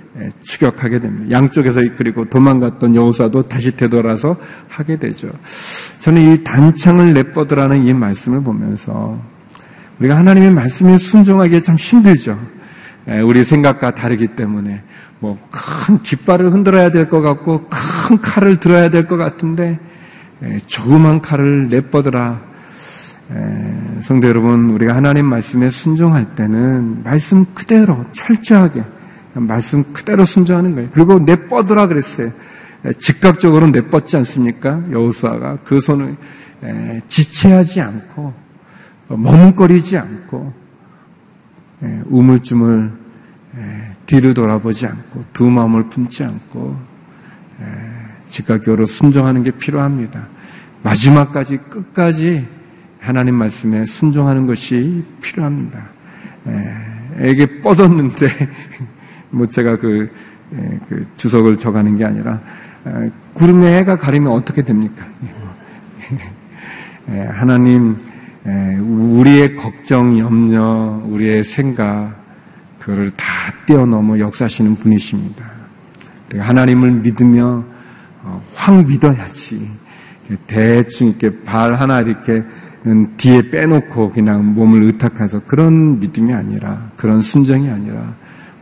[0.43, 1.31] 추격하게 됩니다.
[1.31, 4.35] 양쪽에서 그리고 도망갔던 여우사도 다시 되돌아서
[4.67, 5.29] 하게 되죠.
[6.01, 9.19] 저는 이 단창을 내뻗으라는 이 말씀을 보면서
[9.99, 12.37] 우리가 하나님의 말씀에 순종하기 참 힘들죠.
[13.23, 14.83] 우리 생각과 다르기 때문에
[15.19, 19.79] 뭐 큰 깃발을 흔들어야 될 것 같고 큰 칼을 들어야 될 것 같은데
[20.67, 22.41] 조그만 칼을 내뻗으라.
[24.01, 28.83] 성도 여러분, 우리가 하나님 말씀에 순종할 때는 말씀 그대로 철저하게
[29.33, 30.89] 말씀 그대로 순종하는 거예요.
[30.91, 32.31] 그리고 내뻗으라 그랬어요.
[32.99, 34.83] 즉각적으로 내뻗지 않습니까?
[34.91, 36.15] 여호수아가 그 손을
[37.07, 38.33] 지체하지 않고
[39.07, 40.53] 머뭇거리지 않고
[42.07, 43.00] 우물쭈물
[44.11, 46.77] 뒤를 돌아보지 않고 두 마음을 품지 않고
[48.27, 50.27] 즉각적으로 순종하는 게 필요합니다.
[50.83, 52.45] 마지막까지 끝까지
[52.99, 55.85] 하나님 말씀에 순종하는 것이 필요합니다.
[57.19, 58.27] 애게 뻗었는데
[59.31, 60.11] 뭐 제가 그,
[60.89, 62.41] 그 주석을 적하는 게 아니라
[63.33, 65.05] 구름에 해가 가리면 어떻게 됩니까?
[67.31, 67.95] 하나님
[68.43, 72.20] 우리의 걱정, 염려, 우리의 생각
[72.81, 73.25] 그거를 다
[73.65, 75.45] 뛰어넘어 역사하시는 분이십니다.
[76.35, 77.63] 하나님을 믿으며
[78.23, 79.69] 어, 확 믿어야지.
[80.47, 82.43] 대충 이렇게 발 하나 이렇게
[83.17, 88.13] 뒤에 빼놓고 그냥 몸을 의탁해서 그런 믿음이 아니라 그런 순정이 아니라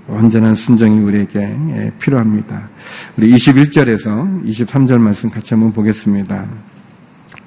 [0.07, 2.67] 온전한 순정이 우리에게 예, 필요합니다.
[3.15, 6.45] 우리 21절에서 23절 말씀 같이 한번 보겠습니다.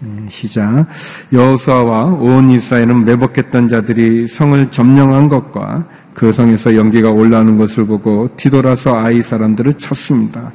[0.00, 0.87] 네, 시작.
[1.32, 8.98] 여호수아와 온 이스라엘은 매복했던 자들이 성을 점령한 것과 그 성에서 연기가 올라오는 것을 보고 뒤돌아서
[8.98, 10.53] 아이 사람들을 쳤습니다.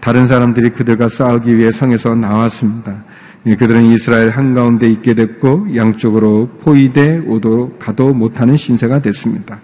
[0.00, 3.04] 다른 사람들이 그들과 싸우기 위해 성에서 나왔습니다.
[3.46, 9.58] 예, 그들은 이스라엘 한가운데 있게 됐고 양쪽으로 포위돼 오도 가도 못하는 신세가 됐습니다.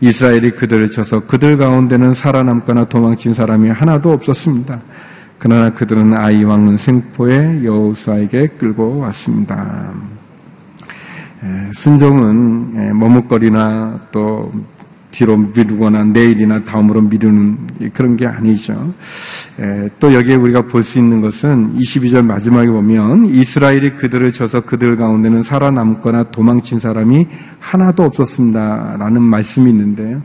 [0.00, 4.80] 이스라엘이 그들을 쳐서 그들 가운데는 살아남거나 도망친 사람이 하나도 없었습니다.
[5.38, 9.92] 그러나 그들은 아이 왕은 생포에 여호수아에게 끌고 왔습니다.
[11.74, 14.50] 순종은 머뭇거리나 또
[15.16, 18.92] 뒤로 미루거나 내일이나 다음으로 미루는 그런 게 아니죠.
[19.98, 25.42] 또 여기에 우리가 볼 수 있는 것은 22절 마지막에 보면 이스라엘이 그들을 쳐서 그들 가운데는
[25.42, 27.28] 살아남거나 도망친 사람이
[27.60, 30.20] 하나도 없었습니다라는 말씀이 있는데요.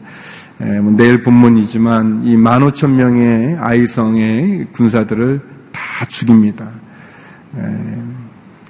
[0.82, 5.40] 뭐 내일 본문이지만 이 15,000명의 아이성의 군사들을
[5.72, 6.68] 다 죽입니다.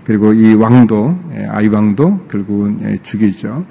[0.06, 3.66] 그리고 이 왕도, 아이 왕도 결국은 죽이죠.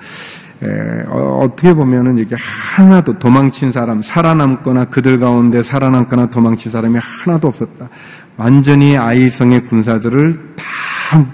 [1.08, 7.88] 어, 떻게 보면은 이게 하나도 도망친 사람, 살아남거나 그들 가운데 살아남거나 도망친 사람이 하나도 없었다.
[8.36, 11.26] 완전히 아이성의 군사들을 다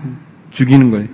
[0.50, 1.08] 죽이는 거예요.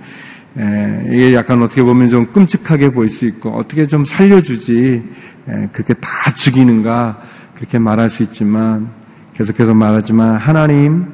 [0.57, 5.03] 에, 이게 약간 어떻게 보면 좀 끔찍하게 보일 수 있고 어떻게 좀 살려주지
[5.49, 7.19] 에, 그렇게 다 죽이는가
[7.55, 8.89] 그렇게 말할 수 있지만
[9.33, 11.07] 계속해서 말하지만 하나님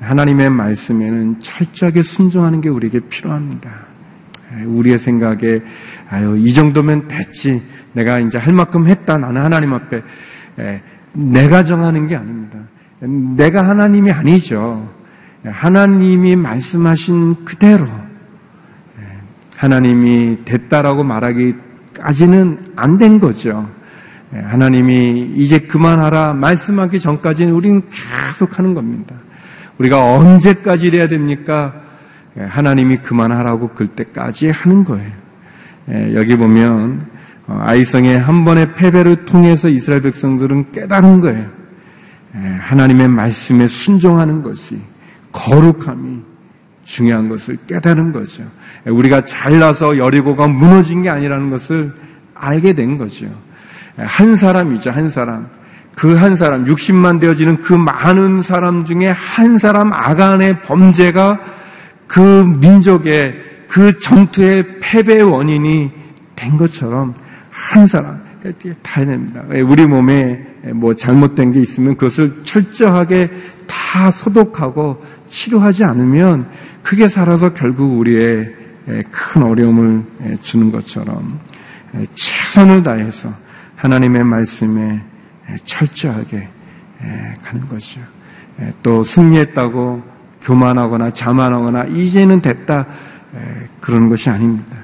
[0.00, 3.85] 하나님의 말씀에는 철저하게 순종하는 게 우리에게 필요합니다.
[4.58, 5.60] 에, 우리의 생각에
[6.08, 7.62] 아유, 이 정도면 됐지.
[7.92, 9.18] 내가 이제 할 만큼 했다.
[9.18, 10.02] 나는 하나님 앞에.
[10.58, 12.58] 에, 내가 정하는 게 아닙니다.
[13.00, 14.88] 내가 하나님이 아니죠.
[15.44, 17.86] 하나님이 말씀하신 그대로
[19.56, 23.68] 하나님이 됐다라고 말하기까지는 안 된 거죠.
[24.32, 29.14] 하나님이 이제 그만하라 말씀하기 전까지는 우리는 계속 하는 겁니다.
[29.78, 31.74] 우리가 언제까지 이래야 됩니까?
[32.38, 35.10] 하나님이 그만하라고 그 때까지 하는 거예요.
[35.90, 37.06] 예, 여기 보면
[37.46, 41.48] 어, 아이성의 한 번의 패배를 통해서 이스라엘 백성들은 깨달은 거예요.
[42.34, 44.78] 예, 하나님의 말씀에 순종하는 것이
[45.32, 46.22] 거룩함이
[46.84, 48.44] 중요한 것을 깨달은 거죠.
[48.86, 51.94] 예, 우리가 잘나서 여리고가 무너진 게 아니라는 것을
[52.34, 53.26] 알게 된 거죠.
[53.96, 55.48] 한 사람이죠, 한 사람.
[55.96, 61.40] 그 한 사람, 60만 되어지는 그 많은 사람 중에 한 사람 아간의 범죄가
[62.06, 62.20] 그
[62.60, 63.34] 민족의
[63.68, 65.90] 그 전투의 패배 원인이
[66.34, 67.14] 된 것처럼
[67.50, 68.24] 한 사람
[68.82, 69.42] 다 해냅니다.
[69.48, 70.38] 우리 몸에
[70.74, 73.30] 뭐 잘못된 게 있으면 그것을 철저하게
[73.66, 76.48] 다 소독하고 치료하지 않으면
[76.82, 78.54] 크게 살아서 결국 우리의
[79.10, 80.04] 큰 어려움을
[80.42, 81.40] 주는 것처럼
[82.14, 83.32] 최선을 다해서
[83.74, 85.00] 하나님의 말씀에
[85.64, 86.48] 철저하게
[87.42, 88.00] 가는 것이죠.
[88.82, 90.15] 또 승리했다고
[90.46, 92.86] 교만하거나 자만하거나 이제는 됐다
[93.80, 94.76] 그런 것이 아닙니다.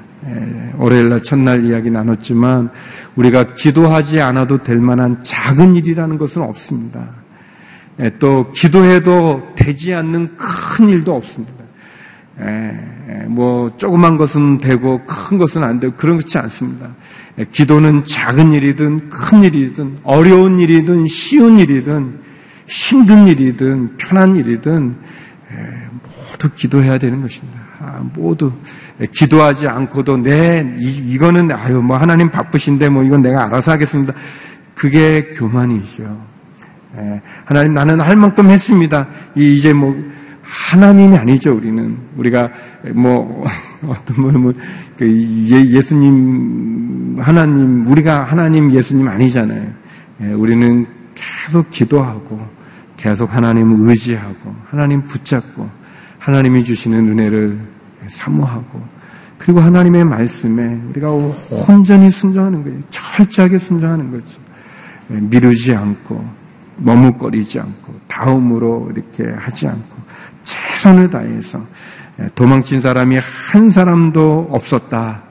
[0.77, 2.71] 월요일날 첫날 이야기 나눴지만
[3.17, 7.09] 우리가 기도하지 않아도 될 만한 작은 일이라는 것은 없습니다.
[8.19, 11.55] 또 기도해도 되지 않는 큰 일도 없습니다.
[13.29, 16.89] 뭐 조그만 것은 되고 큰 것은 안 되고 그런 것이 않습니다.
[17.53, 22.21] 기도는 작은 일이든 큰 일이든 어려운 일이든 쉬운 일이든
[22.67, 24.97] 힘든 일이든 편한 일이든
[26.33, 27.61] 모두 기도해야 되는 것입니다.
[27.79, 28.53] 아, 모두
[29.13, 34.15] 기도하지 않고도 내 이, 거는 아유 뭐 하나님 바쁘신데 뭐 이건 내가 알아서 하겠습니다.
[34.75, 36.33] 그게 교만이죠.
[36.97, 39.07] 예, 하나님 나는 할 만큼 했습니다.
[39.35, 39.95] 이제 뭐
[40.43, 41.97] 하나님이 아니죠, 우리는.
[42.17, 42.51] 우리가
[42.95, 43.45] 뭐,
[43.87, 44.53] 어떤 분은 뭐,
[44.99, 49.71] 그 예, 예수님, 하나님, 우리가 하나님, 예수님 아니잖아요.
[50.23, 52.41] 예, 우리는 계속 기도하고,
[52.97, 55.82] 계속 하나님을 의지하고, 하나님 붙잡고,
[56.23, 57.59] 하나님이 주시는 은혜를
[58.07, 58.81] 사모하고,
[59.39, 61.11] 그리고 하나님의 말씀에 우리가
[61.69, 62.79] 온전히 순종하는 거예요.
[62.91, 64.41] 철저하게 순종하는 거죠.
[65.11, 66.25] 예, 미루지 않고,
[66.77, 69.97] 머뭇거리지 않고, 다음으로 이렇게 하지 않고,
[70.45, 71.61] 최선을 다해서
[72.21, 73.19] 예, 도망친 사람이
[73.53, 75.23] 한 사람도 없었다.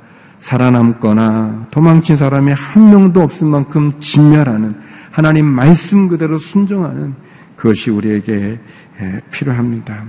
[0.41, 4.75] 살아남거나 도망친 사람이 한 명도 없을 만큼 진멸하는
[5.11, 7.13] 하나님 말씀 그대로 순종하는
[7.55, 8.59] 그것이 우리에게
[8.99, 10.03] 예, 필요합니다.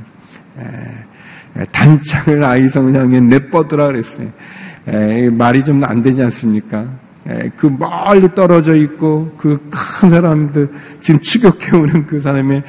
[0.59, 4.29] 예, 단창을 아이성을 향해 내뻗으라 그랬어요.
[5.33, 6.87] 말이 좀 안 되지 않습니까?
[7.57, 10.69] 그 멀리 떨어져 있고 그 큰 사람들
[11.01, 12.63] 지금 추격해 오는 그 사람의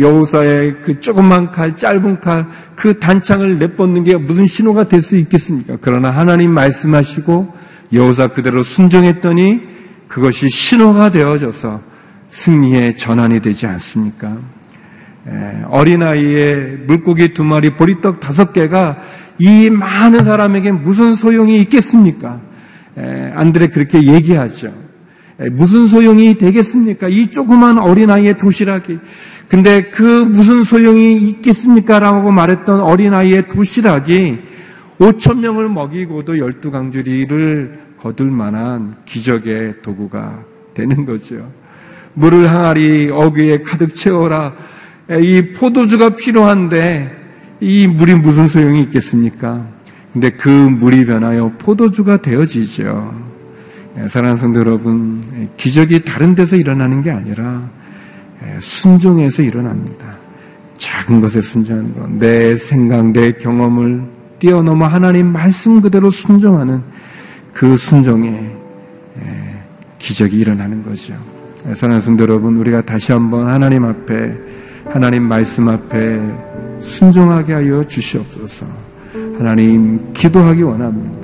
[0.00, 2.46] 여우사의 그 조그만 칼, 짧은 칼,
[2.76, 5.78] 그 단창을 내뻗는 게 무슨 신호가 될 수 있겠습니까?
[5.80, 7.52] 그러나 하나님 말씀하시고
[7.92, 9.60] 여우사 그대로 순종했더니
[10.08, 11.80] 그것이 신호가 되어져서
[12.30, 14.36] 승리의 전환이 되지 않습니까?
[15.68, 18.98] 어린아이의 물고기 두 마리, 보리떡 다섯 개가
[19.38, 22.40] 이 많은 사람에게 무슨 소용이 있겠습니까?
[23.34, 24.72] 안드레 그렇게 얘기하죠.
[25.52, 27.08] 무슨 소용이 되겠습니까?
[27.08, 28.98] 이 조그만 어린아이의 도시락이.
[29.48, 31.98] 근데 그 무슨 소용이 있겠습니까?
[31.98, 34.38] 라고 말했던 어린아이의 도시락이
[34.98, 40.44] 5천 명을 먹이고도 열두 강주리를 거둘 만한 기적의 도구가
[40.74, 41.50] 되는 거죠.
[42.14, 44.52] 물을 항아리 어귀에 가득 채워라.
[45.20, 47.10] 이 포도주가 필요한데
[47.60, 49.66] 이 물이 무슨 소용이 있겠습니까?
[50.12, 53.32] 근데 그 물이 변하여 포도주가 되어지죠.
[54.08, 57.62] 사랑하는 성도 여러분, 기적이 다른 데서 일어나는 게 아니라
[58.44, 60.16] 예, 순종해서 일어납니다.
[60.78, 64.02] 작은 것에 순종하는 것, 내 생각, 내 경험을
[64.38, 66.82] 뛰어넘어 하나님 말씀 그대로 순종하는
[67.52, 68.50] 그 순종에
[69.22, 69.62] 예,
[69.98, 71.14] 기적이 일어나는 거죠.
[71.68, 74.34] 예, 사랑하는 성도 여러분, 우리가 다시 한번 하나님 앞에,
[74.92, 76.20] 하나님 말씀 앞에
[76.80, 78.66] 순종하게 하여 주시옵소서.
[79.38, 81.18] 하나님 기도하기 원합니다.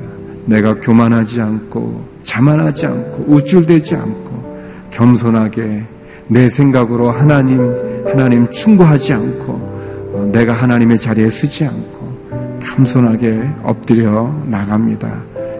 [0.47, 5.85] 내가 교만하지 않고 자만하지 않고 우쭐대지 않고 겸손하게
[6.29, 7.61] 내 생각으로 하나님,
[8.07, 15.12] 하나님 충고하지 않고 어, 내가 하나님의 자리에 서지 않고 겸손하게 엎드려 나갑니다.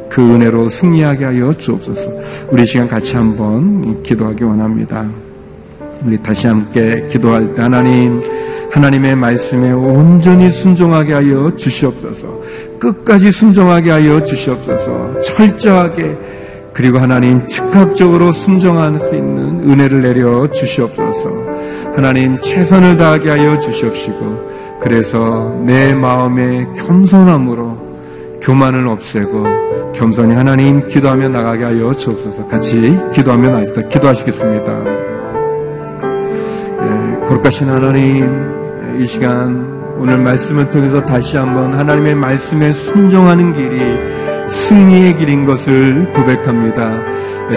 [0.09, 2.11] 그 은혜로 승리하게 하여 주옵소서.
[2.51, 5.07] 우리 시간 같이 한번 기도하기 원합니다.
[6.05, 8.21] 우리 다시 함께 기도할 때 하나님,
[8.71, 12.41] 하나님의 말씀에 온전히 순종하게 하여 주시옵소서.
[12.79, 15.23] 끝까지 순종하게 하여 주시옵소서.
[15.23, 16.17] 철저하게
[16.73, 21.31] 그리고 하나님 즉각적으로 순종할 수 있는 은혜를 내려 주시옵소서.
[21.97, 27.89] 하나님 최선을 다하게 하여 주시옵시고 그래서 내 마음의 겸손함으로
[28.41, 32.47] 교만을 없애고 겸손히 하나님 기도하며 나가게 하여 주옵소서.
[32.47, 33.89] 같이 기도하며 나가겠다.
[33.89, 35.08] 기도하시겠습니다.
[37.39, 45.17] 예, 거룩하신 하나님 이 시간 오늘 말씀을 통해서 다시 한번 하나님의 말씀에 순종하는 길이 승리의
[45.17, 46.99] 길인 것을 고백합니다.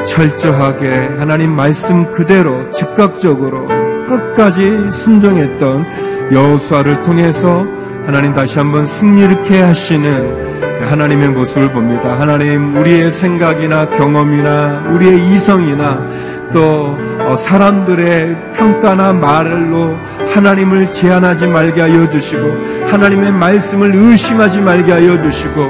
[0.06, 3.68] 철저하게 하나님 말씀 그대로 즉각적으로
[4.08, 7.66] 끝까지 순종했던 여호수아를 통해서
[8.06, 12.20] 하나님 다시 한번 승리케 하시는 하나님의 모습을 봅니다.
[12.20, 19.96] 하나님 우리의 생각이나 경험이나 우리의 이성이나 또 어, 사람들의 평가나 말로
[20.34, 25.62] 하나님을 제한하지 말게 하여 주시고 하나님의 말씀을 의심하지 말게 하여 주시고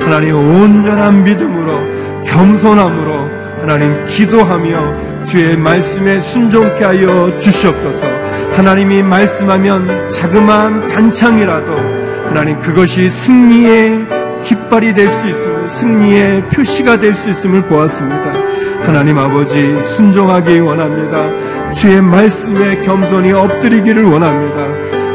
[0.00, 3.28] 하나님 온전한 믿음으로 겸손함으로
[3.60, 8.06] 하나님 기도하며 주의 말씀에 순종케 하여 주시옵소서.
[8.54, 11.76] 하나님이 말씀하면 자그마한 단창이라도
[12.28, 14.15] 하나님 그것이 승리의
[14.46, 18.32] 깃발이 될 수 있음을 승리의 표시가 될 수 있음을 보았습니다.
[18.84, 21.72] 하나님 아버지 순종하기 원합니다.
[21.72, 24.64] 주의 말씀에 겸손히 엎드리기를 원합니다.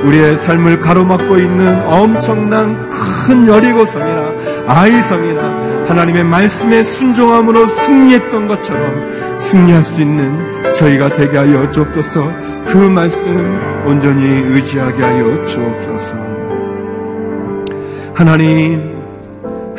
[0.04, 4.32] 우리의 삶을 가로막고 있는 엄청난 큰 여리고성이나
[4.68, 12.32] 아이성이나 하나님의 말씀에 순종함으로 승리했던 것처럼 승리할 수 있는 저희가 되게 하여 주옵소서
[12.68, 16.16] 그 말씀 온전히 의지하게 하여 주옵소서
[18.16, 19.01] 하나님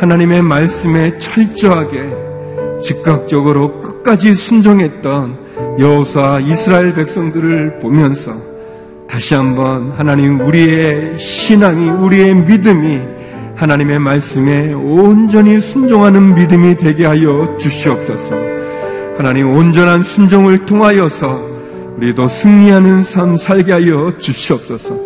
[0.03, 2.13] 하나님의 말씀에 철저하게
[2.83, 8.35] 즉각적으로 끝까지 순종했던 여호사 이스라엘 백성들을 보면서
[9.09, 13.01] 다시 한번 하나님 우리의 신앙이 우리의 믿음이
[13.55, 18.35] 하나님의 말씀에 온전히 순종하는 믿음이 되게 하여 주시옵소서.
[19.17, 21.47] 하나님 온전한 순종을 통하여서
[21.99, 24.97] 우리도 승리하는 삶 살게 하여 주시옵소서.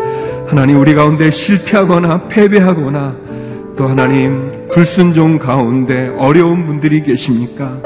[0.46, 3.14] 하나님 우리 가운데 실패하거나 패배하거나
[3.76, 7.80] 또 하나님 불순종 가운데 어려운 분들이 계십니까?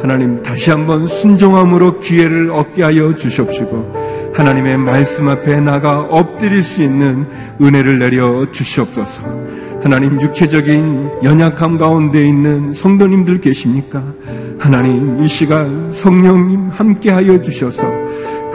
[0.00, 7.26] 하나님 다시 한번 순종함으로 기회를 얻게 하여 주시옵시고 하나님의 말씀 앞에 나가 엎드릴 수 있는
[7.60, 9.24] 은혜를 내려 주시옵소서.
[9.82, 14.02] 하나님 육체적인 연약함 가운데 있는 성도님들 계십니까?
[14.58, 18.05] 하나님 이 시간 성령님 함께 하여 주셔서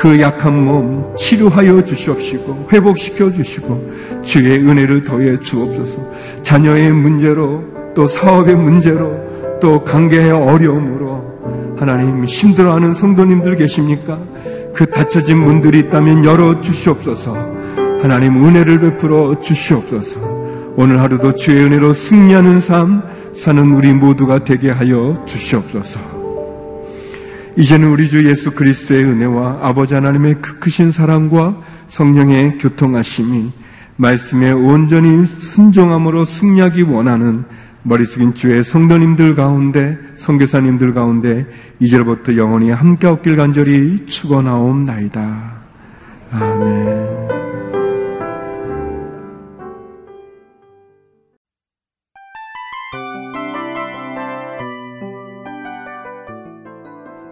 [0.01, 6.01] 그 약한 몸 치료하여 주시옵시고 회복시켜 주시고 주의 은혜를 더해 주옵소서.
[6.41, 9.15] 자녀의 문제로 또 사업의 문제로
[9.59, 14.17] 또 관계의 어려움으로 하나님 힘들어하는 성도님들 계십니까?
[14.73, 17.35] 그 닫혀진 문들이 있다면 열어 주시옵소서.
[18.01, 20.19] 하나님 은혜를 베풀어 주시옵소서.
[20.77, 23.03] 오늘 하루도 주의 은혜로 승리하는 삶
[23.35, 26.20] 사는 우리 모두가 되게 하여 주시옵소서.
[27.57, 33.51] 이제는 우리 주 예수 그리스도의 은혜와 아버지 하나님의 그 크신 사랑과 성령의 교통하심이
[33.97, 37.43] 말씀에 온전히 순종함으로 승리하기 원하는
[37.83, 41.45] 머리 숙인 주의 성도님들 가운데 성교사님들 가운데
[41.79, 45.53] 이제부터 영원히 함께 없길 간절히 축원하옵나이다.
[46.31, 47.40] 아멘.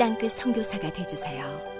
[0.00, 1.79] 땅끝 성교사가 되주세요